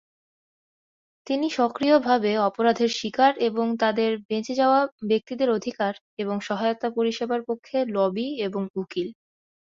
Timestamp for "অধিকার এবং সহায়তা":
5.51-6.87